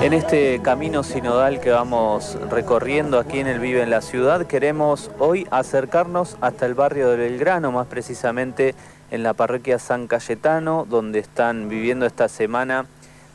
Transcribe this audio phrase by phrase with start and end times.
[0.00, 5.10] En este camino sinodal que vamos recorriendo aquí en el Vive en la Ciudad, queremos
[5.20, 8.74] hoy acercarnos hasta el barrio de Belgrano, más precisamente
[9.10, 12.86] en la parroquia San Cayetano, donde están viviendo esta semana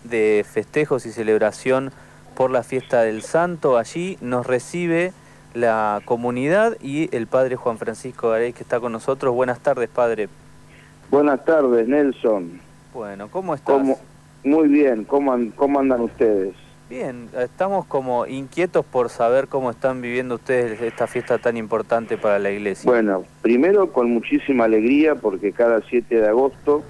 [0.04, 1.92] de festejos y celebración
[2.36, 3.78] por la fiesta del Santo.
[3.78, 5.14] Allí nos recibe
[5.54, 9.34] la comunidad y el padre Juan Francisco Garay que está con nosotros.
[9.34, 10.30] Buenas tardes, padre.
[11.12, 12.60] Buenas tardes, Nelson.
[12.94, 13.82] Bueno, ¿cómo estás?
[14.44, 16.54] Muy bien, ¿Cómo, ¿cómo andan ustedes?
[16.90, 22.40] Bien, estamos como inquietos por saber cómo están viviendo ustedes esta fiesta tan importante para
[22.40, 22.90] la iglesia.
[22.90, 26.84] Bueno, primero con muchísima alegría porque cada 7 de agosto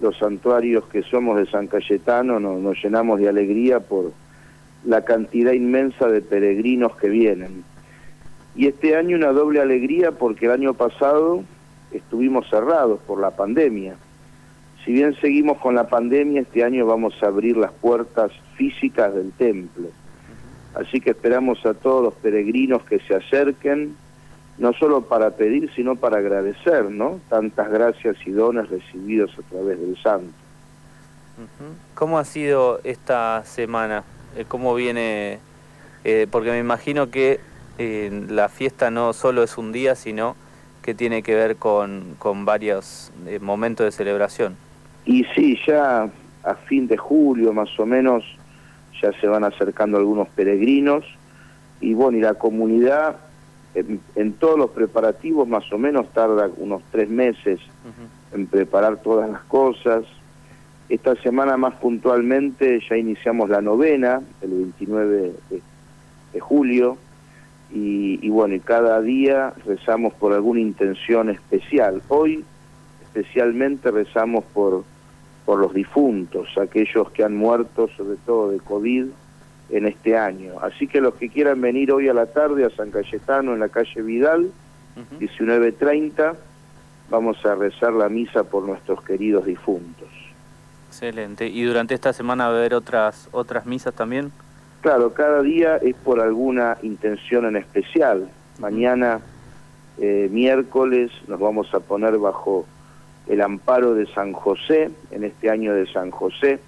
[0.00, 4.12] los santuarios que somos de San Cayetano nos, llenamos de alegría por
[4.84, 7.64] la cantidad inmensa de peregrinos que vienen.
[8.54, 11.42] Y este año una doble alegría porque el año pasado
[11.92, 13.96] estuvimos cerrados por la pandemia
[14.88, 19.32] si bien seguimos con la pandemia, este año vamos a abrir las puertas físicas del
[19.32, 19.88] templo.
[20.74, 23.96] Así que esperamos a todos los peregrinos que se acerquen,
[24.58, 27.20] no solo para pedir, sino para agradecer, ¿no?
[27.28, 30.32] Tantas gracias y dones recibidos a través del santo.
[31.94, 34.02] ¿Cómo ha sido esta semana?
[34.36, 35.38] Eh, ¿Cómo viene?
[36.04, 37.38] Eh, porque me imagino que
[37.78, 40.34] eh, la fiesta no solo es un día, sino
[40.82, 44.56] que tiene que ver con, con varios momentos de celebración.
[45.04, 46.08] Y sí, ya
[46.42, 48.24] a fin de julio más o menos
[49.00, 51.04] ya se van acercando algunos peregrinos
[51.80, 53.16] y bueno, y la comunidad
[54.14, 57.60] en, todos los preparativos más o menos tarda unos tres meses
[58.32, 60.04] en preparar todas las cosas.
[60.88, 66.96] Esta semana más puntualmente ya iniciamos la novena, el 29 de, julio,
[67.72, 72.00] y, y, bueno, y cada día rezamos por alguna intención especial.
[72.08, 72.44] Hoy
[73.02, 74.84] especialmente rezamos por
[75.48, 79.06] por los difuntos, aquellos que han muerto sobre todo de COVID
[79.70, 80.54] en este año.
[80.60, 83.68] Así que los que quieran venir hoy a la tarde a San Cayetano en la
[83.68, 84.50] calle Vidal,
[85.20, 86.34] 19.30,
[87.10, 90.08] vamos a rezar la misa por nuestros queridos difuntos.
[90.88, 91.46] Excelente.
[91.46, 94.32] ¿Y durante esta semana va a haber otras, otras misas también?
[94.80, 98.28] Claro, cada día es por alguna intención en especial.
[98.58, 99.20] Mañana,
[99.98, 102.64] eh, miércoles, nos vamos a poner bajo
[103.26, 106.60] el amparo de San José, en este año de San José,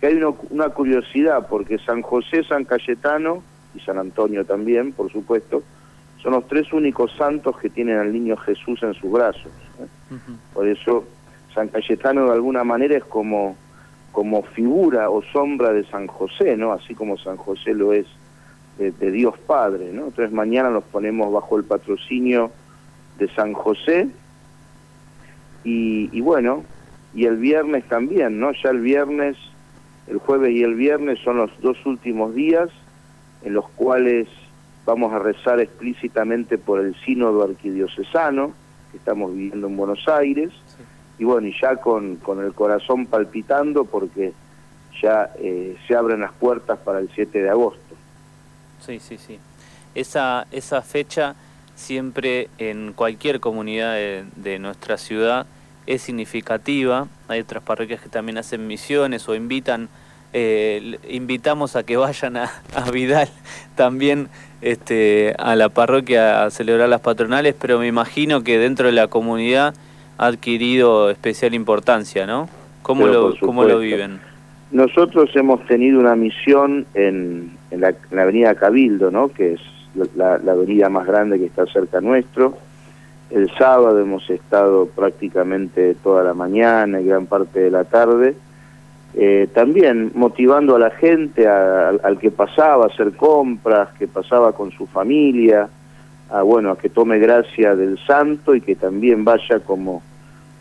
[0.00, 0.20] que hay
[0.50, 3.42] una curiosidad, porque San José, San Cayetano
[3.74, 5.62] y San Antonio también, por supuesto,
[6.22, 9.52] son los tres únicos santos que tienen al niño Jesús en sus brazos.
[9.80, 10.16] ¿eh?
[10.52, 11.04] Por eso
[11.54, 13.56] San Cayetano de alguna manera es como,
[14.12, 16.72] como figura o sombra de San José, ¿no?
[16.72, 18.06] Así como San José lo es
[18.78, 20.06] de, de Dios Padre, ¿no?
[20.06, 22.50] Entonces mañana nos ponemos bajo el patrocinio
[23.18, 24.08] de San José
[25.68, 26.64] y, bueno,
[27.12, 28.52] y el viernes también, ¿no?
[28.52, 29.36] Ya el viernes,
[30.06, 32.70] el jueves y el viernes son los dos últimos días
[33.42, 34.28] en los cuales
[34.84, 38.52] vamos a rezar explícitamente por el sínodo arquidiocesano
[38.90, 40.52] que estamos viviendo en Buenos Aires
[41.18, 44.32] y bueno, y ya con, con el corazón palpitando porque
[45.02, 47.80] ya eh, se abren las puertas para el 7 de agosto.
[48.80, 49.38] Sí, sí, sí.
[49.94, 51.34] Esa, esa fecha
[51.74, 55.46] siempre en cualquier comunidad de nuestra ciudad
[55.86, 57.06] es significativa.
[57.28, 59.88] Hay otras parroquias que también hacen misiones o invitan,
[60.32, 62.50] eh, invitamos a que vayan a,
[62.92, 63.28] Vidal
[63.76, 64.28] también
[64.60, 69.08] este, a la parroquia a celebrar las patronales, pero me imagino que dentro de la
[69.08, 69.74] comunidad
[70.18, 72.48] ha adquirido especial importancia, ¿no?
[72.82, 74.20] ¿Cómo, lo, ¿cómo lo viven?
[74.70, 79.28] Nosotros hemos tenido una misión en, la, avenida Cabildo, ¿no?
[79.28, 79.60] que es
[80.14, 82.56] la, la avenida más grande que está cerca nuestro,
[83.30, 88.36] el sábado hemos estado prácticamente toda la mañana y gran parte de la tarde,
[89.14, 94.70] eh, también motivando a la gente, al que pasaba a hacer compras, que pasaba con
[94.72, 95.68] su familia,
[96.30, 100.02] a, bueno, a que tome gracia del santo y que también vaya como,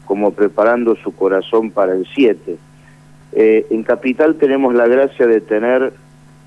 [0.05, 2.57] como preparando su corazón para el 7.
[3.33, 5.91] Eh, en Capital tenemos la gracia de tener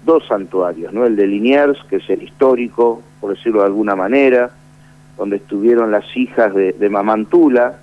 [0.05, 1.05] dos santuarios, ¿no?
[1.05, 4.51] el de Liniers, que es el histórico, por decirlo de alguna manera,
[5.19, 7.81] donde estuvieron las hijas de, Mamantula,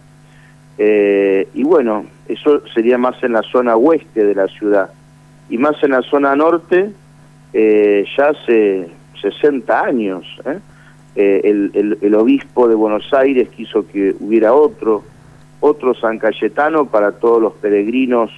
[0.78, 4.90] eh, y bueno, eso sería más en la zona oeste de la ciudad,
[5.50, 6.92] y más en la zona norte,
[7.54, 8.90] eh, ya hace
[9.22, 10.60] 60 años, ¿eh?
[11.16, 15.04] el, obispo de Buenos Aires quiso que hubiera otro,
[15.60, 18.32] otro San Cayetano para todos los peregrinos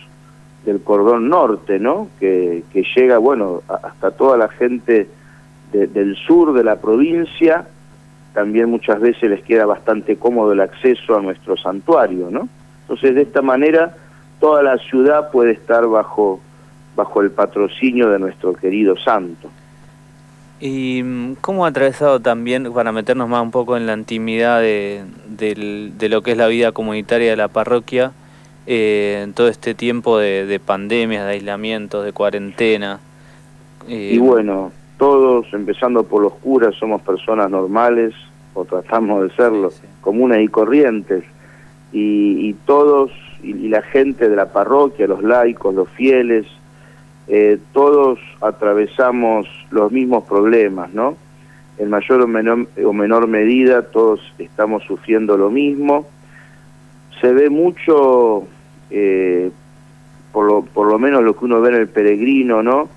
[0.65, 2.09] del cordón norte, ¿no?
[2.19, 2.63] Que
[2.95, 5.07] llega, bueno, hasta toda la gente
[5.71, 7.67] del sur de la provincia,
[8.37, 12.47] también muchas veces les queda bastante cómodo el acceso a nuestro santuario, ¿no?
[12.81, 13.97] Entonces, de esta manera,
[14.39, 16.39] toda la ciudad puede estar bajo,
[16.95, 19.49] bajo el patrocinio de nuestro querido santo.
[20.59, 25.03] ¿Y mm, cómo ha atravesado también, para meternos más un poco en la intimidad de,
[25.27, 28.11] de, lo que es la vida comunitaria de la parroquia,
[28.67, 32.99] eh, en todo este tiempo de, de pandemias, de aislamientos, de cuarentena?
[33.89, 38.13] Eh, y bueno, todos, empezando por los curas, somos personas normales,
[38.53, 39.71] o tratamos de serlo,
[40.01, 41.23] comunes y corrientes,
[41.93, 43.11] y, todos,
[43.41, 46.45] y, la gente de la parroquia, los laicos, los fieles,
[47.27, 51.17] eh, todos atravesamos los mismos problemas, ¿no?
[51.77, 56.07] En mayor o menor, o menor medida todos estamos sufriendo lo mismo.
[57.21, 58.45] Se ve mucho,
[58.89, 59.51] eh,
[60.31, 62.89] por, lo, por lo menos lo que uno ve en el peregrino, ¿no?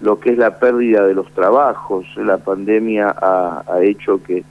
[0.00, 2.06] Lo que es la pérdida de los trabajos.
[2.16, 4.44] La pandemia ha, hecho que,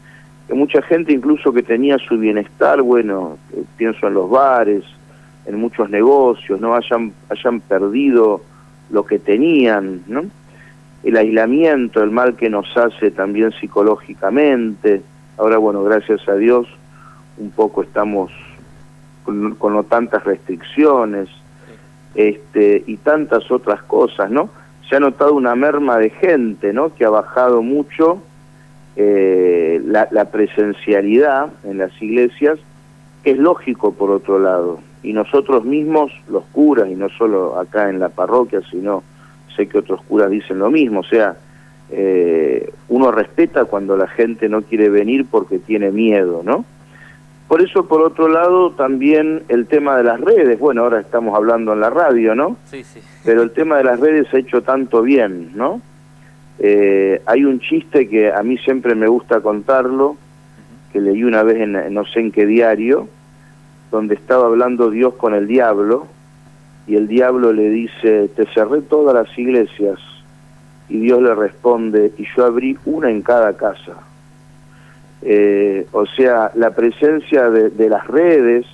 [0.50, 4.84] mucha gente, incluso que tenía su bienestar, bueno, eh, pienso en los bares,
[5.45, 8.42] en muchos negocios, no hayan, hayan perdido
[8.90, 10.24] lo que tenían, ¿no?
[11.04, 15.01] El aislamiento, el mal que nos hace también psicológicamente.
[15.38, 16.68] Ahora, bueno, gracias a Dios,
[17.38, 18.31] un poco estamos
[19.24, 21.30] con, con no tantas restricciones
[22.16, 24.50] este, y tantas otras cosas, ¿no?
[24.90, 26.94] Se ha notado una merma de gente, ¿no?
[26.94, 28.22] Que ha bajado mucho
[28.96, 32.60] eh, la, presencialidad en las iglesias,
[33.24, 34.80] que es lógico por otro lado.
[35.02, 39.04] Y nosotros mismos, los curas, y no solo acá en la parroquia, sino
[39.56, 41.36] sé que otros curas dicen lo mismo, o sea,
[41.90, 46.66] eh, uno respeta cuando la gente no quiere venir porque tiene miedo, ¿no?
[47.48, 51.74] Por eso, por otro lado, también el tema de las redes, bueno, ahora estamos hablando
[51.74, 52.57] en la radio, ¿no?
[52.66, 53.00] Sí, sí.
[53.24, 55.81] Pero el tema de las redes ha hecho tanto bien, ¿no?
[56.60, 60.18] Eh, hay un chiste que a mí siempre me gusta contarlo,
[60.92, 63.07] que leí una vez en no sé en qué diario,
[63.92, 66.07] donde estaba hablando Dios con el diablo,
[66.88, 70.00] y el diablo le dice, te cerré todas las iglesias,
[70.89, 73.98] y Dios le responde, y yo abrí una en cada casa.
[75.25, 78.66] Eh, o sea, la presencia de, las redes,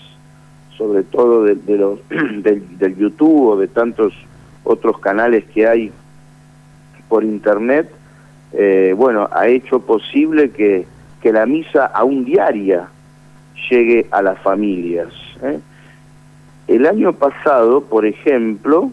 [0.75, 4.13] sobre todo de, los, del, YouTube o de tantos
[4.63, 5.91] otros canales que hay
[7.07, 7.91] por Internet,
[8.53, 10.87] eh, bueno, ha hecho posible que,
[11.21, 12.87] que la misa aún diaria
[13.69, 15.13] llegue a las familias.
[15.43, 15.59] ¿eh?
[16.67, 18.91] El año pasado, por ejemplo,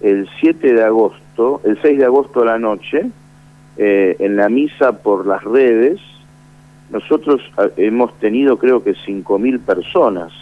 [0.00, 3.06] el 7 de agosto, el 6 de agosto a la noche,
[3.78, 5.98] en la misa por las redes,
[6.92, 10.32] nosotros ah, hemos tenido creo que 5.000 personas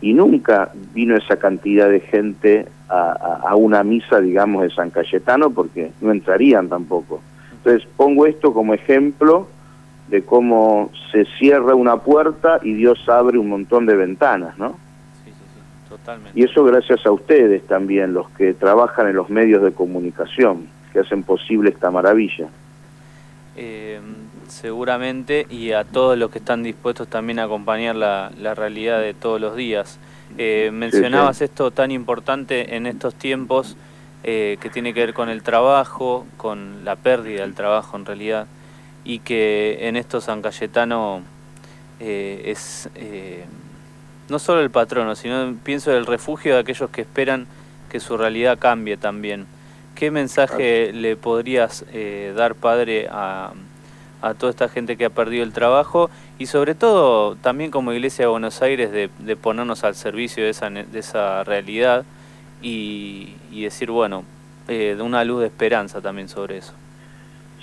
[0.00, 5.90] y nunca vino esa cantidad de gente a, una misa, digamos, de San Cayetano porque
[6.00, 7.20] no entrarían tampoco.
[7.52, 9.48] Entonces pongo esto como ejemplo
[10.08, 14.76] de cómo se cierra una puerta y Dios abre un montón de ventanas, ¿no?
[15.24, 16.38] Sí, sí, sí, totalmente.
[16.38, 21.00] Y eso gracias a ustedes también, los que trabajan en los medios de comunicación, que
[21.00, 22.48] hacen posible esta maravilla.
[23.56, 23.98] Eh,
[24.48, 29.40] seguramente, y a todos los que están dispuestos también a acompañar la, realidad de todos
[29.40, 29.98] los días.
[30.38, 33.76] Eh, mencionabas esto tan importante en estos tiempos
[34.22, 38.46] eh, que tiene que ver con el trabajo, con la pérdida del trabajo en realidad,
[39.04, 41.22] y que en esto San Cayetano
[42.00, 42.88] eh, es
[44.28, 47.46] no solo el patrono, sino pienso el refugio de aquellos que esperan
[47.90, 49.46] que su realidad cambie también.
[49.94, 51.84] ¿Qué mensaje le podrías
[52.34, 53.52] dar, padre, a,
[54.24, 58.24] a toda esta gente que ha perdido el trabajo y sobre todo también como Iglesia
[58.24, 62.04] de Buenos Aires de, ponernos al servicio de esa, de esa realidad
[62.62, 64.24] y, decir, bueno,
[64.68, 66.72] eh, de una luz de esperanza también sobre eso.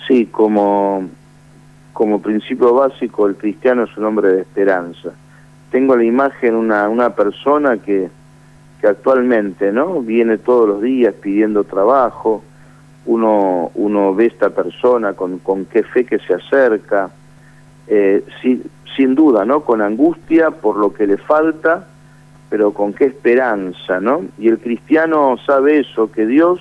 [0.08, 1.10] Sí, como,
[1.94, 5.14] como principio básico el cristiano es un hombre de esperanza.
[5.72, 8.10] Tengo la imagen una, una persona que,
[8.80, 12.44] que actualmente no viene todos los días pidiendo trabajo,
[13.06, 17.12] uno, uno ve esta persona con, con qué fe que se acerca,
[17.88, 18.64] eh, sin,
[18.96, 19.62] sin duda, ¿no?
[19.62, 21.88] Con angustia por lo que le falta,
[22.50, 24.22] pero con qué esperanza, ¿no?
[24.38, 26.60] Y el cristiano sabe eso, que Dios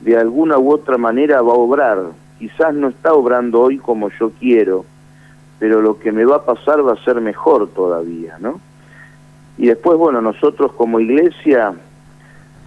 [0.00, 1.98] de alguna u otra manera va a obrar.
[2.38, 4.84] Quizás no está obrando hoy como yo quiero,
[5.58, 8.60] pero lo que me va a pasar va a ser mejor todavía, ¿no?
[9.56, 11.74] Y después, bueno, nosotros como iglesia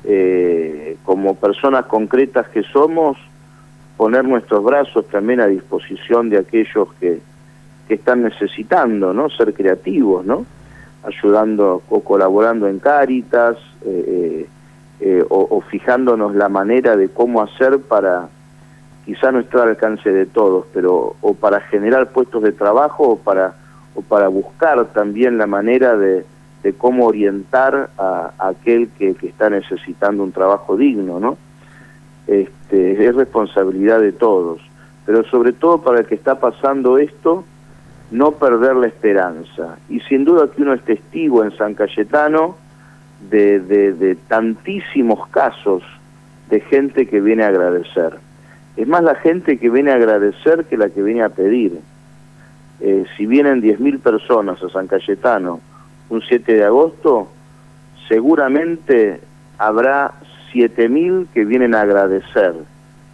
[0.03, 3.17] eh, como personas concretas que somos,
[3.97, 7.19] poner nuestros brazos también a disposición de aquellos que,
[7.87, 9.29] que están necesitando, ¿no?
[9.29, 10.45] Ser creativos, ¿no?
[11.03, 14.49] Ayudando o colaborando en Cáritas, eh, eh,
[14.99, 18.29] eh, o, fijándonos la manera de cómo hacer para,
[19.05, 23.17] quizá no estar al alcance de todos, pero o para generar puestos de trabajo o
[23.17, 23.53] para,
[23.93, 26.25] o para buscar también la manera de,
[26.67, 31.37] de cómo orientar a, aquel que, está necesitando un trabajo digno, ¿no?
[32.27, 34.59] Este, es responsabilidad de todos,
[35.05, 37.45] pero sobre todo para el que está pasando esto,
[38.11, 39.77] no perder la esperanza.
[39.87, 42.57] Y sin duda que uno es testigo en San Cayetano
[43.29, 45.83] de, de, tantísimos casos
[46.49, 48.17] de gente que viene a agradecer.
[48.75, 51.79] Es más la gente que viene a agradecer que la que viene a pedir.
[52.81, 55.61] Eh, si vienen 10.000 personas a San Cayetano
[56.09, 57.29] un 7 de agosto,
[58.07, 59.21] seguramente
[59.57, 60.13] habrá
[60.53, 62.53] 7.000 que vienen a agradecer.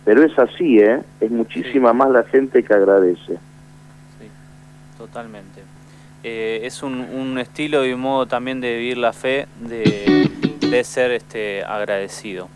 [0.05, 1.01] Pero es así, ¿eh?
[1.21, 3.37] Es muchísima más la gente que agradece
[5.03, 5.61] totalmente.
[6.23, 11.63] Eh, es un, estilo y un modo también de vivir la fe, de, ser este
[11.63, 12.47] agradecido.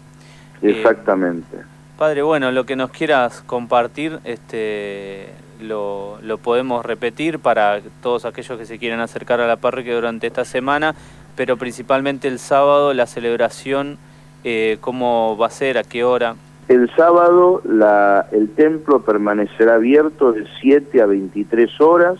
[0.61, 1.57] Exactamente.
[1.57, 1.63] Eh,
[1.97, 5.27] padre, bueno, lo que nos quieras compartir, este,
[5.61, 10.27] lo, lo, podemos repetir para todos aquellos que se quieren acercar a la parroquia durante
[10.27, 10.95] esta semana,
[11.35, 13.97] pero principalmente el sábado, la celebración,
[14.43, 15.77] eh, ¿cómo va a ser?
[15.77, 16.35] ¿A qué hora?
[16.67, 22.19] El sábado la, el templo permanecerá abierto de 7 a 23 horas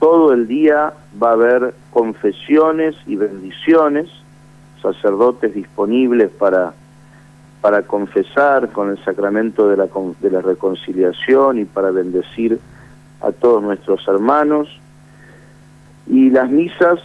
[0.00, 4.08] todo el día va a haber confesiones y bendiciones,
[4.82, 6.72] sacerdotes disponibles para,
[7.60, 9.88] para confesar con el sacramento de la,
[10.20, 12.58] de la reconciliación y para bendecir
[13.20, 14.68] a todos nuestros hermanos.
[16.06, 16.98] Y las misas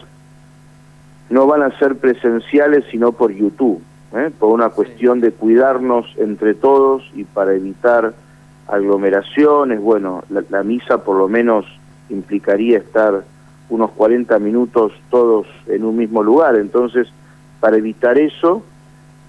[1.29, 3.81] no van a ser presenciales sino por YouTube,
[4.13, 4.31] ¿eh?
[4.37, 8.13] por una cuestión de cuidarnos entre todos y para evitar
[8.67, 9.81] aglomeraciones.
[9.81, 11.65] Bueno, la misa por lo menos
[12.09, 13.23] implicaría estar
[13.69, 16.55] unos 40 minutos todos en un mismo lugar.
[16.55, 17.07] Entonces,
[17.59, 18.63] para evitar eso,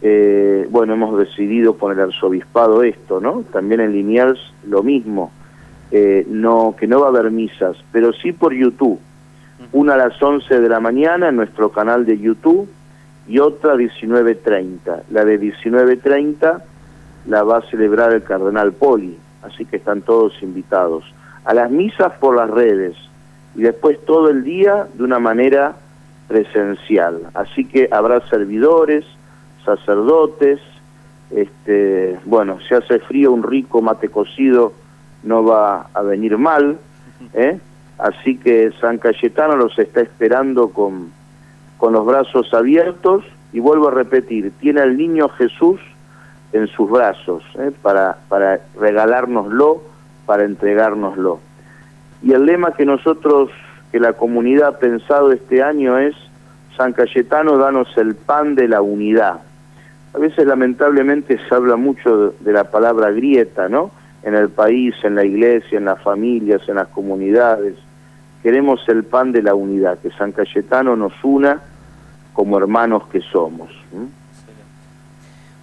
[0.03, 3.45] eh, bueno, hemos decidido poner el arzobispado esto, ¿no?
[3.53, 5.33] También en Liniers lo mismo,
[5.91, 9.01] eh, no que no va a haber misas, pero sí por YouTube.
[9.73, 12.69] Una a las 11 de la mañana en nuestro canal de YouTube
[13.27, 15.05] y otra a 19.30.
[15.11, 16.63] La de 19.30
[17.27, 21.05] la va a celebrar el cardenal Poli, así que están todos invitados
[21.45, 22.97] a las misas por las redes
[23.55, 25.77] y después todo el día de una manera
[26.29, 27.23] presencial.
[27.35, 29.05] Así que habrá servidores,
[29.67, 30.61] sacerdotes,
[31.31, 34.73] este, bueno, si hace frío un rico mate cocido
[35.23, 36.79] no va a venir mal,
[37.35, 37.59] ¿eh?
[37.99, 41.11] así que San Cayetano los está esperando con,
[41.77, 45.81] con los brazos abiertos y vuelvo a repetir, tiene al niño Jesús
[46.53, 47.73] en sus brazos ¿eh?
[47.83, 49.83] para, para regalárnoslo
[50.27, 51.41] para entregárnoslo.
[52.23, 53.51] Y el lema que nosotros,
[53.93, 56.15] que la comunidad ha pensado este año es,
[56.77, 59.41] San Cayetano, danos el pan de la unidad.
[60.17, 63.91] A veces lamentablemente se habla mucho de, la palabra grieta, ¿no?
[64.23, 67.75] En el país, en la iglesia, en las familias, en las comunidades.
[68.43, 71.61] Queremos el pan de la unidad, que San Cayetano nos una
[72.33, 73.69] como hermanos que somos.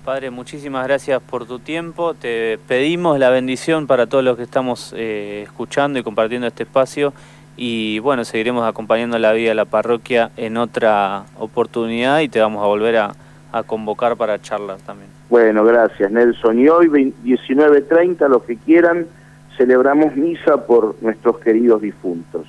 [0.06, 2.14] Padre, muchísimas gracias por tu tiempo.
[2.14, 7.12] Te pedimos la bendición para todos los que estamos eh, escuchando y compartiendo este espacio.
[7.58, 12.64] Y bueno, seguiremos acompañando la vida de la parroquia en otra oportunidad y te vamos
[12.64, 13.16] a volver a,
[13.54, 15.10] a convocar para charlas también.
[15.30, 16.60] Bueno, gracias Nelson.
[16.60, 19.06] Y hoy 19.30, los que quieran,
[19.58, 22.48] celebramos misa por nuestros queridos difuntos.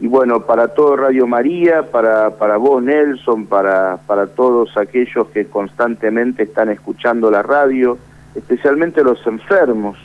[0.00, 5.46] Y bueno, para todo Radio María, para, para vos Nelson, para, para todos aquellos que
[5.46, 7.96] constantemente están escuchando la radio,
[8.34, 9.96] especialmente los enfermos.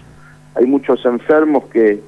[0.54, 2.02] Hay muchos enfermos que,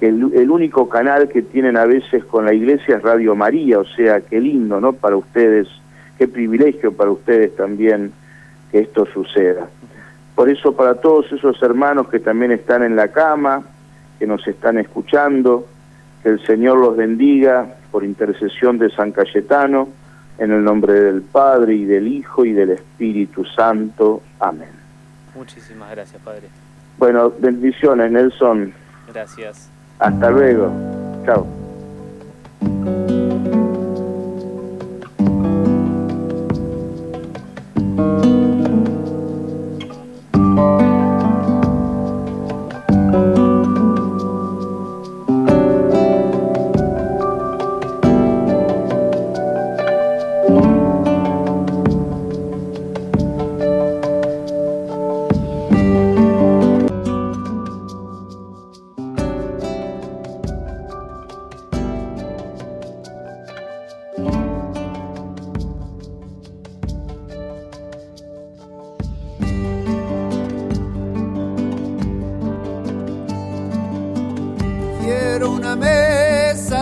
[0.00, 4.20] el, único canal que tienen a veces con la iglesia es Radio María, o sea,
[4.20, 4.92] qué lindo, ¿no?
[4.92, 5.66] Para ustedes,
[6.18, 8.12] qué privilegio para ustedes también
[8.70, 9.68] que esto suceda.
[10.34, 13.62] Por eso para todos esos hermanos que también están en la cama,
[14.18, 15.66] que nos están escuchando,
[16.22, 19.88] que el Señor los bendiga por intercesión de San Cayetano,
[20.38, 24.22] en el nombre del Padre y del Hijo y del Espíritu Santo.
[24.40, 24.70] Amén.
[25.34, 26.48] Muchísimas gracias, Padre.
[26.98, 28.72] Bueno, bendiciones, Nelson.
[29.12, 29.68] Gracias.
[29.98, 30.72] Hasta luego.
[31.24, 31.63] Chao.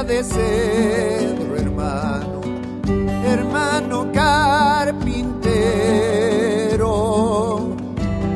[0.05, 2.41] De cedro, hermano,
[3.25, 4.97] hermano carpintero,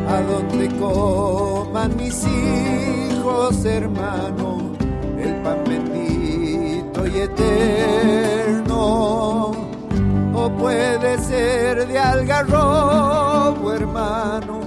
[0.09, 4.77] a donde coman mis hijos, hermano,
[5.19, 8.77] el pan bendito y eterno,
[10.35, 14.61] o puede ser de algarrobo, hermano,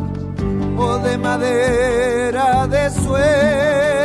[0.77, 3.98] o de madera de sueño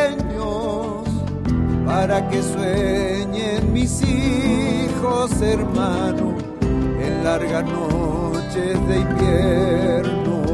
[2.14, 10.44] para que sueñen mis hijos, hermano, en largas noches de invierno.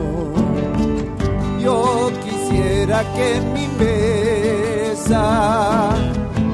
[1.60, 5.22] Yo quisiera que en mi mesa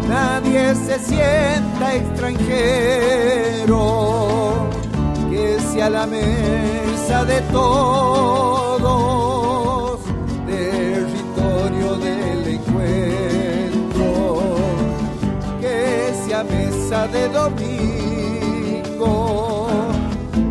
[0.09, 3.77] nadie se sienta extranjero,
[5.31, 8.66] que sea la mesa de todos
[16.87, 18.87] de domingo,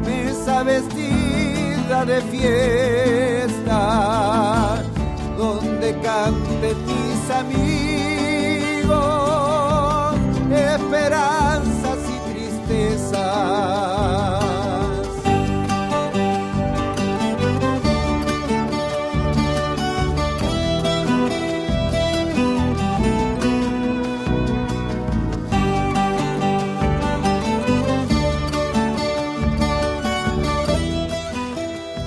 [0.05, 3.71] mesa vestida de fiesta,
[5.37, 8.85] donde canten mis amigos,
[10.51, 11.44] esperanzas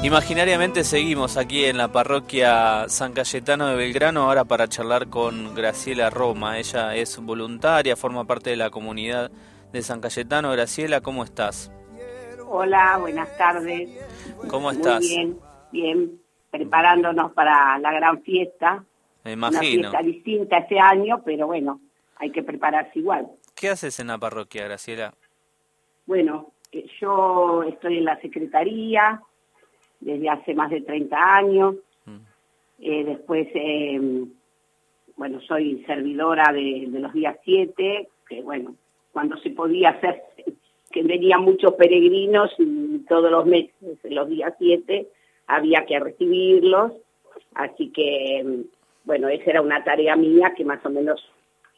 [0.09, 6.09] Imaginariamente seguimos aquí en la parroquia San Cayetano de Belgrano ahora para charlar con Graciela
[6.09, 6.59] Roma.
[6.59, 9.31] Ella es voluntaria, forma parte de la comunidad
[9.71, 10.51] de San Cayetano.
[10.51, 11.71] Graciela, ¿cómo estás?
[12.49, 13.91] Hola, buenas tardes.
[14.49, 15.01] ¿Cómo estás?
[15.01, 15.39] Muy bien,
[15.73, 18.83] bien, preparándonos para la gran fiesta.
[19.25, 19.91] Me imagino.
[19.91, 21.83] Una fiesta distinta este año, pero bueno,
[22.17, 23.29] hay que prepararse igual.
[23.55, 25.13] ¿Qué haces en la parroquia, Graciela?
[26.07, 29.23] Bueno, eh, yo estoy en la secretaría,
[30.01, 31.75] desde hace más de 30 años.
[32.07, 32.17] Mm.
[32.81, 34.25] Eh, después, eh,
[35.17, 38.75] bueno, soy servidora de, los días 7, que bueno,
[39.13, 40.23] cuando se podía hacer,
[40.91, 43.73] que venían muchos peregrinos y todos los meses,
[44.05, 45.09] los días 7,
[45.47, 46.93] había que recibirlos.
[47.55, 48.65] Así que,
[49.05, 51.25] bueno, esa era una tarea mía que más o menos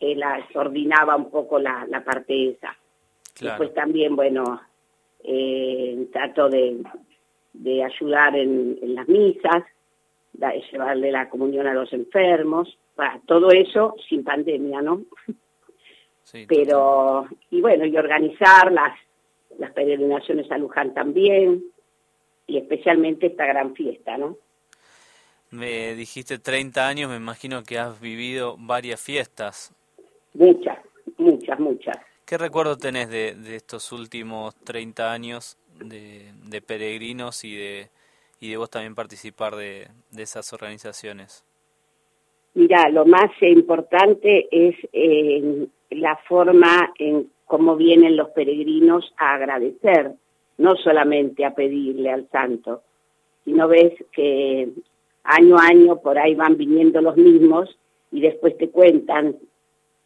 [0.00, 2.76] eh, la coordinaba un poco la, parte esa.
[3.40, 4.60] Después también, bueno,
[6.12, 6.82] trato de,
[7.52, 9.64] de ayudar en, las misas,
[10.32, 15.02] de llevarle la comunión a los enfermos, para todo eso sin pandemia, ¿no?
[16.46, 18.96] Pero, y bueno, y organizar las,
[19.58, 21.64] las peregrinaciones a Luján también,
[22.46, 24.36] y especialmente esta gran fiesta, ¿no?
[25.50, 29.74] Me dijiste 30 años, me imagino que has vivido varias fiestas.
[30.34, 30.78] Muchas,
[31.18, 31.96] muchas, muchas.
[32.24, 37.88] ¿Qué recuerdo tenés de, de estos últimos 30 años de, peregrinos y de,
[38.40, 41.44] y de vos también participar de, esas organizaciones?
[42.54, 50.12] Mira, lo más importante es eh, la forma en cómo vienen los peregrinos a agradecer,
[50.58, 52.82] no solamente a pedirle al santo,
[53.44, 54.68] sino ves que
[55.24, 57.76] año a año por ahí van viniendo los mismos
[58.12, 59.36] y después te cuentan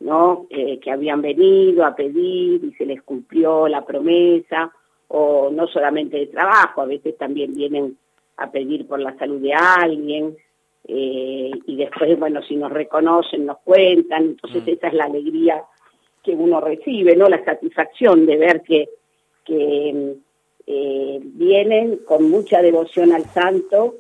[0.01, 0.47] ¿no?
[0.51, 4.73] Eh, que habían venido a pedir y se les cumplió la promesa
[5.17, 7.97] o no solamente de trabajo, a veces también vienen
[8.37, 10.37] a pedir por la salud de alguien,
[10.89, 14.71] eh, y después, bueno, si nos reconocen, nos cuentan, entonces mm.
[14.71, 15.63] esa es la alegría
[16.21, 17.29] que uno recibe, ¿no?
[17.29, 18.89] La satisfacción de ver que,
[19.45, 20.17] que
[20.67, 23.95] eh, vienen con mucha devoción al santo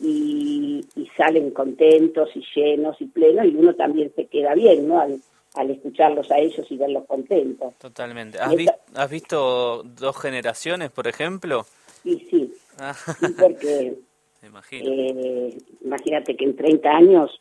[0.00, 5.00] y, y, salen contentos y llenos y plenos, y uno también se queda bien, ¿no?
[5.00, 5.18] al
[5.54, 7.74] escucharlos a ellos y verlos contentos.
[7.78, 8.38] Totalmente.
[8.38, 11.66] ¿Has, visto dos generaciones, por ejemplo?
[12.02, 12.52] Sí, sí.
[12.78, 12.94] Ah.
[13.38, 13.98] porque
[14.72, 17.40] eh, imagínate que en 30 años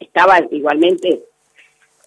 [0.00, 1.22] estaba igualmente,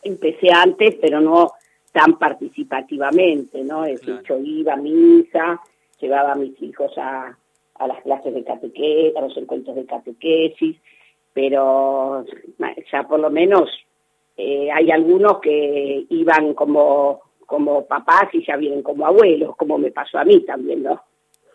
[0.03, 1.53] empecé antes, pero no
[1.91, 3.85] tan participativamente, ¿no?
[3.85, 5.59] Es decir, yo iba a misa,
[5.99, 7.35] llevaba a mis hijos a,
[7.75, 10.77] a las clases de catequesis, a los encuentros de catequesis,
[11.33, 12.25] pero
[12.91, 13.69] ya por lo menos
[14.37, 19.91] eh, hay algunos que iban como, como papás y ya vienen como abuelos, como me
[19.91, 21.01] pasó a mí también, ¿no?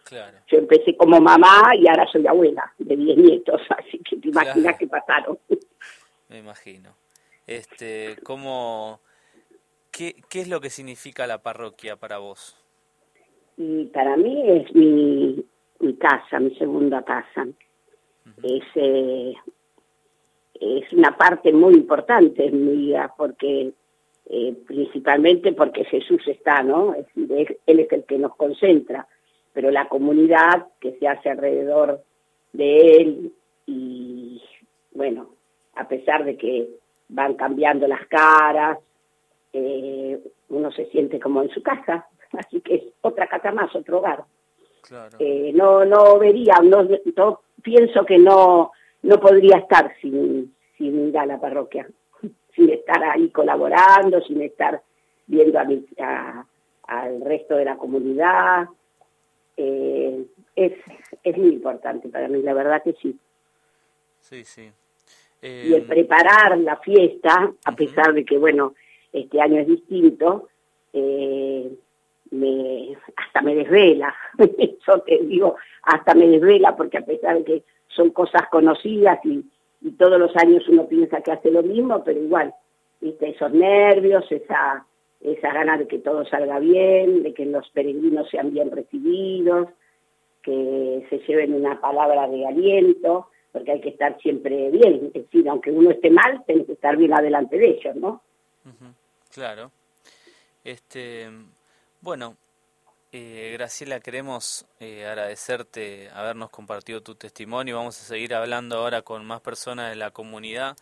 [0.05, 0.38] Claro.
[0.49, 4.77] Yo empecé como mamá y ahora soy abuela de 10 nietos, así que te imaginas
[4.79, 5.38] qué pasaron.
[6.29, 6.97] Me imagino.
[7.47, 9.01] Este, ¿cómo,
[9.90, 12.57] qué, ¿Qué es lo que significa la parroquia para vos?
[13.57, 15.45] Y para mí es mi,
[15.79, 17.47] mi casa, mi segunda casa.
[18.42, 19.35] Es eh,
[20.62, 23.72] es una parte muy importante en mi vida porque
[24.27, 26.94] eh, principalmente porque Jesús está, ¿no?
[26.94, 29.07] Es decir, él es el que nos concentra,
[29.53, 32.01] pero la comunidad que se hace alrededor
[32.53, 33.33] de él
[33.66, 34.40] y,
[34.92, 35.31] bueno,
[35.75, 36.68] a pesar de que
[37.09, 38.79] van cambiando las caras,
[39.53, 42.07] eh, uno se siente como en su casa,
[42.38, 44.25] así que es otra casa más, otro hogar.
[45.18, 46.87] Eh, no, no vería, no,
[47.62, 48.72] pienso que no,
[49.03, 51.88] no podría estar sin, sin ir a la parroquia,
[52.55, 54.81] sin estar ahí colaborando, sin estar
[55.27, 56.47] viendo a,
[56.85, 58.69] al resto de la comunidad.
[59.57, 60.25] Eh,
[60.57, 60.73] es,
[61.23, 63.19] es muy importante para mí, la verdad que sí.
[64.21, 64.71] Sí, sí.
[65.43, 68.75] Y el preparar la fiesta, a pesar de que, bueno,
[69.12, 70.49] este año es distinto,
[70.93, 71.69] eh,
[72.31, 74.15] me, hasta me desvela,
[74.87, 77.62] yo te digo, hasta me desvela porque a pesar de que
[77.95, 79.45] son cosas conocidas y,
[79.99, 82.55] todos los años uno piensa que hace lo mismo, pero igual,
[83.01, 83.31] ¿viste?
[83.31, 84.87] esos nervios, esa,
[85.21, 89.71] esa gana de que todo salga bien, de que los peregrinos sean bien recibidos,
[90.41, 95.49] que se lleven una palabra de aliento, porque hay que estar siempre bien, es decir,
[95.49, 98.23] aunque uno esté mal, tiene que estar bien adelante de ellos, ¿no?
[99.35, 99.73] Claro.
[100.65, 101.29] Este,
[102.01, 102.37] bueno,
[103.12, 107.77] eh, Graciela, queremos eh, agradecerte habernos compartido tu testimonio.
[107.77, 110.77] Vamos a seguir hablando ahora con más personas de la comunidad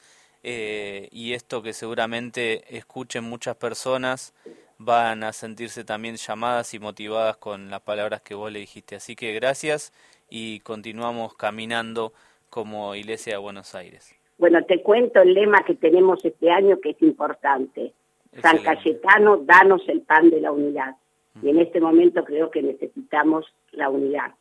[0.45, 4.33] eh, y esto que seguramente escuchen muchas personas
[4.79, 8.97] van a sentirse también llamadas y motivadas con las palabras que vos le dijiste.
[8.97, 9.93] Así que gracias
[10.31, 12.13] y continuamos caminando
[12.49, 14.15] como Iglesia de Buenos Aires.
[14.39, 17.93] Bueno, te cuento el lema que tenemos este año que es importante.
[18.41, 20.95] San Cayetano, danos el pan de la unidad.
[21.43, 24.35] Y en este momento creo que necesitamos la unidad.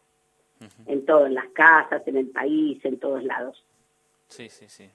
[0.88, 3.64] En todo, en las casas, en el país, en todos lados.
[4.28, 4.90] Sí, sí, sí.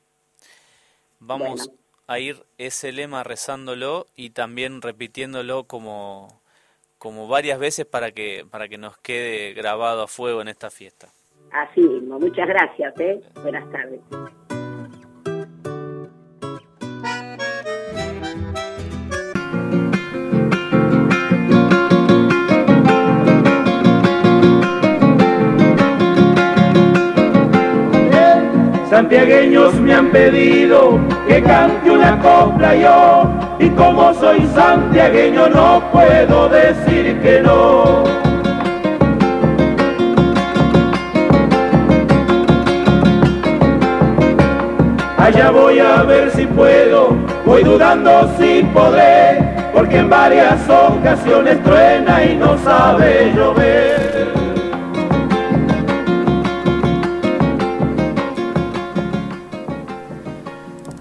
[1.20, 1.70] Vamos
[2.06, 6.40] a ir ese lema rezándolo y también repitiéndolo como,
[6.98, 11.08] como varias veces para que, para que nos quede grabado a fuego en esta fiesta.
[11.50, 12.18] Así mismo.
[12.18, 13.00] Muchas gracias.
[13.00, 13.20] ¿eh?
[13.42, 14.00] Buenas tardes.
[29.04, 36.48] Santiagueños me han pedido que cante una copla yo, y como soy santiagueño no puedo
[36.48, 38.04] decir que no.
[45.18, 47.14] Allá voy a ver si puedo,
[47.44, 49.38] voy dudando si podré,
[49.74, 54.03] porque en varias ocasiones truena y no sabe llover.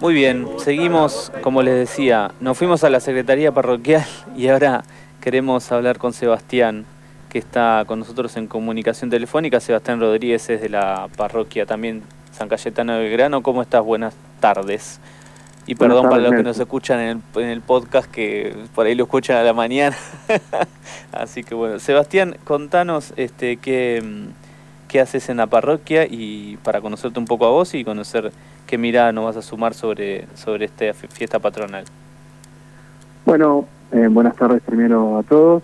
[0.04, 4.04] Muy bien, seguimos, como les decía, nos fuimos a la Secretaría Parroquial
[4.36, 4.84] y ahora
[5.22, 6.86] queremos hablar con Sebastián,
[7.30, 9.62] que está con nosotros en comunicación telefónica.
[9.62, 13.42] Sebastián Rodríguez es de la parroquia también San Cayetano de Grano.
[13.44, 13.82] ¿Cómo estás?
[13.82, 15.00] Buenas tardes.
[15.68, 18.96] Y perdón para los que nos escuchan en el, en el, podcast, que por ahí
[18.96, 19.96] lo escuchan a la mañana.
[21.14, 24.04] Así que bueno, Sebastián, contanos este, qué,
[24.90, 28.34] qué haces en la parroquia y para conocerte un poco a vos y conocer
[28.74, 31.86] qué mirada nos vas a sumar sobre, sobre esta fiesta patronal.
[33.24, 35.62] Bueno, eh, buenas tardes primero a todos.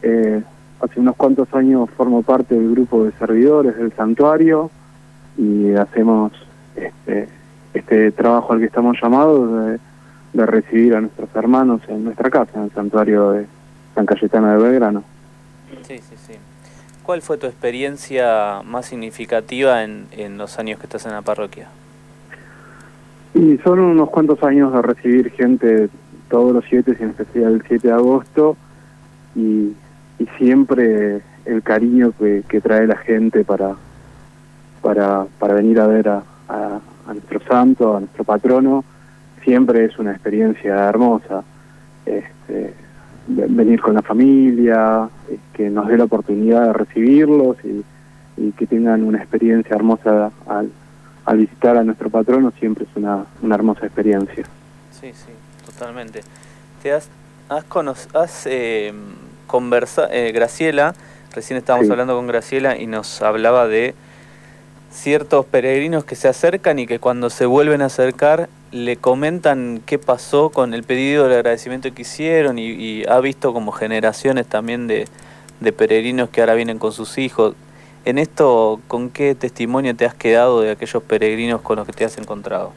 [0.00, 0.40] Eh,
[0.80, 4.70] hace unos cuantos años formo parte del grupo de servidores del santuario
[5.36, 6.30] y hacemos
[6.76, 7.28] este,
[7.74, 9.80] este trabajo al que estamos llamados de,
[10.32, 13.46] de recibir a nuestros hermanos en nuestra casa, en el santuario de
[13.96, 15.02] San Cayetano de Belgrano.
[15.82, 16.34] Sí, sí, sí.
[17.02, 21.66] ¿Cuál fue tu experiencia más significativa en, en los años que estás en la parroquia?
[23.36, 25.90] Y son unos cuantos años de recibir gente
[26.30, 28.56] todos los siete, y en especial el 7 de agosto,
[29.34, 29.74] y,
[30.18, 33.74] y siempre el cariño que, que, trae la gente para,
[34.80, 38.84] para, para venir a ver a, a, a, nuestro santo, a nuestro patrono,
[39.44, 41.44] siempre es una experiencia hermosa.
[42.06, 42.72] Este,
[43.28, 45.10] venir con la familia,
[45.52, 47.84] que nos dé la oportunidad de recibirlos y,
[48.38, 50.70] y que tengan una experiencia hermosa al
[51.26, 54.44] al visitar a nuestro patrono siempre es una, una hermosa experiencia.
[54.98, 55.32] Sí, sí,
[55.66, 56.22] totalmente.
[56.82, 57.08] Te has,
[57.48, 58.94] has, has eh,
[59.46, 60.94] conversado, eh, Graciela,
[61.34, 61.92] recién estábamos sí.
[61.92, 63.94] hablando con Graciela y nos hablaba de
[64.92, 69.98] ciertos peregrinos que se acercan y que cuando se vuelven a acercar le comentan qué
[69.98, 74.86] pasó con el pedido de agradecimiento que hicieron y, y ha visto como generaciones también
[74.86, 75.06] de,
[75.60, 77.54] de peregrinos que ahora vienen con sus hijos.
[78.06, 82.04] En esto, ¿con qué testimonio te has quedado de aquellos peregrinos con los que te
[82.04, 82.70] has encontrado?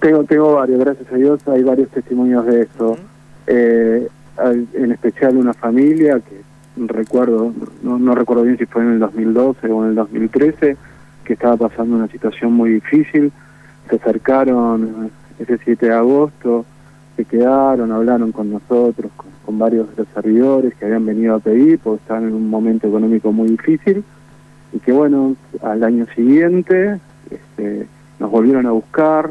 [0.00, 2.66] Tengo, tengo varios, gracias a Dios, hay varios testimonios de.
[2.78, 2.98] Uh -huh.
[3.46, 4.08] Eh,
[4.72, 6.40] en especial una familia que
[6.78, 10.78] recuerdo, no, no recuerdo bien si fue en el 2012 o en el 2013,
[11.24, 13.32] que estaba pasando una situación muy difícil.
[13.90, 16.64] Se acercaron ese 7 de agosto,
[17.16, 19.12] se quedaron, hablaron con nosotros,
[19.44, 22.88] con, varios de los servidores que habían venido a pedir porque estaban en un momento
[22.88, 24.02] económico muy difícil
[24.74, 26.98] y que bueno, al año siguiente
[27.30, 27.86] este,
[28.18, 29.30] nos volvieron a buscar,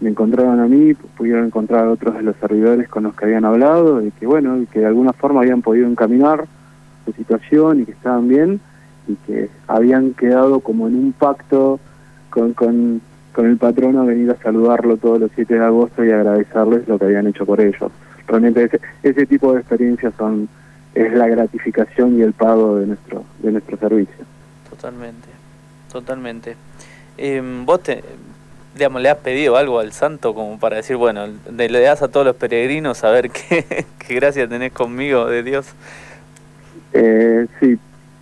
[0.00, 3.46] me encontraron a mí, pudieron encontrar a otros de los servidores con los que habían
[3.46, 6.44] hablado y que bueno, y que de alguna forma habían podido encaminar
[7.06, 8.60] su situación y que estaban bien
[9.08, 11.80] y que habían quedado como en un pacto
[12.28, 13.00] con, con,
[13.32, 16.98] con el patrono a venir a saludarlo todos los 7 de agosto y agradecerles lo
[16.98, 17.90] que habían hecho por ellos.
[18.26, 20.48] Realmente ese, ese tipo de experiencias son
[20.94, 24.33] es la gratificación y el pago de nuestro de nuestro servicio.
[24.76, 25.28] Totalmente,
[25.92, 26.56] totalmente.
[27.16, 28.02] Eh, vos te,
[28.74, 32.26] digamos, le has pedido algo al santo como para decir, bueno, le das a todos
[32.26, 35.66] los peregrinos a ver qué, qué gracia tenés conmigo de Dios.
[36.92, 37.78] Eh, sí,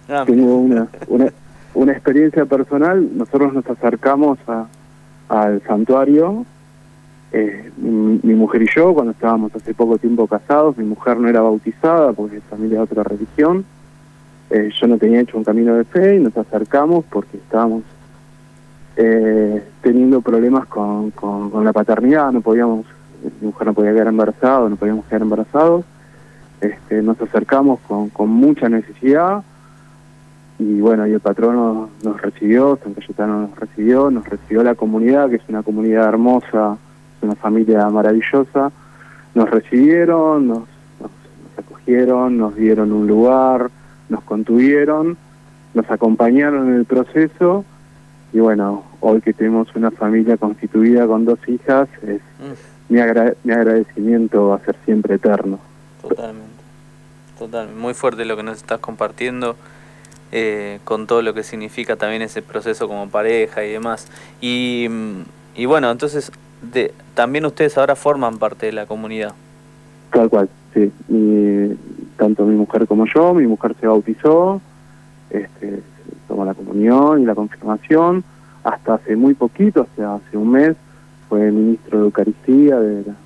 [0.09, 1.33] ah, tengo una, una,
[1.75, 3.09] una, experiencia personal.
[3.17, 4.67] Nosotros nos acercamos a,
[5.29, 6.45] al santuario,
[7.33, 10.77] eh, mi, mujer y yo, cuando estábamos hace poco tiempo casados.
[10.77, 13.65] Mi mujer no era bautizada porque es familia de otra religión.
[14.53, 17.83] Eh, yo no tenía hecho un camino de fe y nos acercamos porque estábamos
[18.97, 22.31] eh, teniendo problemas con, con, la paternidad.
[22.33, 22.87] No podíamos,
[23.41, 25.85] mi mujer no podía quedar embarazada, no podíamos quedar embarazados
[26.63, 29.43] este, nos acercamos con, con mucha necesidad
[30.61, 35.29] y bueno, y el patrono nos recibió, San Cayetano nos recibió, nos recibió la comunidad,
[35.29, 36.79] que es una comunidad hermosa,
[37.21, 38.71] una familia maravillosa,
[39.35, 40.63] nos recibieron, nos,
[41.59, 43.71] acogieron, nos dieron un lugar,
[44.13, 45.17] nos contuvieron,
[45.75, 47.65] nos acompañaron en el proceso
[48.33, 52.95] y bueno, hoy que tenemos una familia constituida con dos hijas, es, mm.
[52.95, 53.01] mi,
[53.45, 55.59] mi agradecimiento va a ser siempre eterno.
[56.01, 56.53] Totalmente
[57.77, 59.57] muy fuerte lo que nos estás compartiendo.
[60.35, 64.09] Eh, con todo lo que significa también ese proceso como pareja y demás.
[64.41, 64.89] Y,
[65.55, 69.35] y bueno, entonces de, también ustedes ahora forman parte de la comunidad.
[70.11, 70.91] Tal cual, sí.
[71.11, 71.77] Y,
[72.23, 74.61] tanto mi mujer como yo, mi mujer se bautizó,
[75.29, 75.83] este,
[76.29, 78.23] tomó la comunión y la confirmación.
[78.63, 80.77] Hasta hace muy poquito, hace un mes,
[81.29, 83.17] fue ministro de Eucaristía del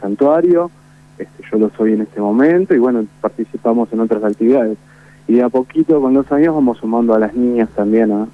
[0.00, 0.72] santuario
[1.16, 4.76] este, yo lo soy en este momento y bueno, participamos en otras actividades.
[5.28, 8.26] Y de a poquito, con los años, vamos sumando a las niñas también a,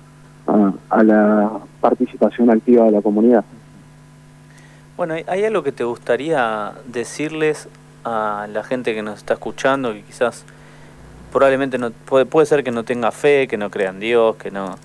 [1.02, 1.50] la
[1.82, 3.44] participación activa de la comunidad.
[4.96, 7.68] Bueno, ¿hay algo que te gustaría decirles
[8.04, 10.44] a la gente que nos está escuchando, que quizás
[11.32, 14.50] probablemente no puede, puede ser que no tenga fe, que no crea en Dios, que
[14.50, 14.76] no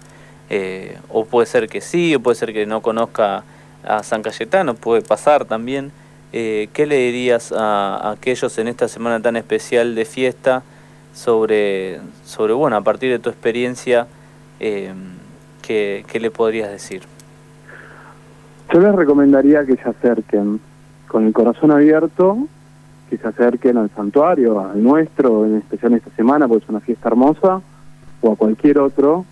[0.50, 3.44] eh, o puede ser que sí, o puede ser que no conozca
[3.84, 5.92] a San Cayetano, puede pasar también.
[6.32, 10.64] Eh, ¿qué le dirías a, aquellos en esta semana tan especial de fiesta
[11.14, 14.08] sobre, sobre bueno, a partir de tu experiencia,
[14.60, 14.94] eh,
[15.62, 17.04] ¿qué, le podrías decir?
[18.74, 20.60] Yo les recomendaría que se acerquen
[21.08, 22.48] con el corazón abierto,
[23.14, 27.10] que se acerquen al santuario, al nuestro, en especial esta semana, porque es una fiesta
[27.10, 27.62] hermosa,
[28.22, 29.24] o a cualquier otro,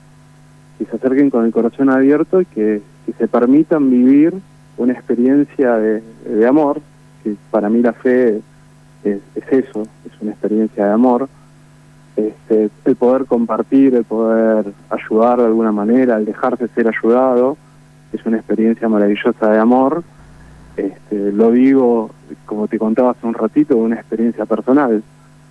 [0.77, 2.81] que se acerquen con el corazón abierto y que,
[3.17, 4.35] se permitan vivir
[4.77, 6.79] una experiencia de, amor,
[7.23, 8.41] que para mí la fe
[9.03, 11.27] es, eso, es una experiencia de amor.
[12.15, 17.57] Este, el poder compartir, el poder ayudar de alguna manera, el dejarse ser ayudado,
[18.13, 20.03] es una experiencia maravillosa de amor.
[20.77, 22.11] Este, lo digo,
[22.45, 25.03] como te contaba hace un ratito, una experiencia personal.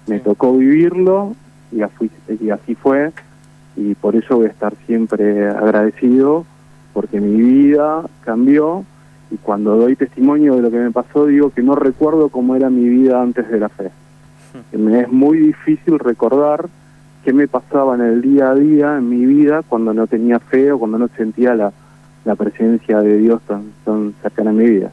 [0.07, 1.35] Me tocó vivirlo
[1.73, 3.13] y así, y así fue,
[3.77, 6.45] y por eso voy a estar siempre agradecido,
[6.93, 8.85] porque mi vida cambió
[9.31, 12.69] y cuando doy testimonio de lo que me pasó digo que no recuerdo cómo era
[12.69, 13.91] mi vida antes de la fe.
[14.77, 16.69] Me es muy difícil recordar
[17.25, 20.73] qué me pasaba en el día a día en mi vida cuando no tenía fe
[20.73, 21.73] o cuando no sentía la,
[22.25, 24.91] la presencia de Dios tan, tan cercana en mi vida.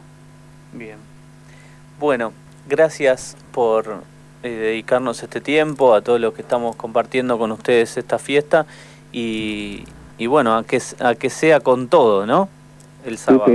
[0.73, 0.97] Bien.
[1.99, 2.33] Bueno,
[2.67, 4.03] gracias por
[4.43, 8.65] eh, dedicarnos este tiempo, a todos los que estamos compartiendo con ustedes esta fiesta
[9.11, 9.83] y,
[10.17, 12.49] y bueno, a que, a que sea con todo, ¿no?
[13.05, 13.45] El sábado.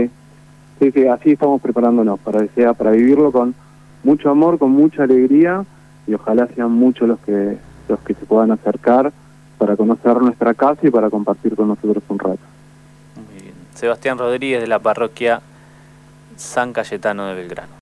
[0.79, 3.55] Sí, que así estamos preparándonos para sea, para vivirlo con
[4.03, 5.65] mucho amor, con mucha alegría
[6.09, 7.57] y ojalá sean muchos los que
[7.89, 9.13] los que se puedan acercar
[9.59, 12.41] para conocer nuestra casa y para compartir con nosotros un rato.
[13.17, 13.55] Muy bien.
[13.75, 15.41] Sebastián Rodríguez de la parroquia
[16.37, 17.82] San Cayetano de Belgrano.